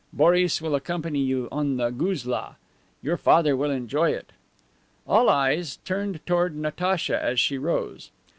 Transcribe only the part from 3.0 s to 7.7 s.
Your father will enjoy it." All eyes turned toward Natacha as she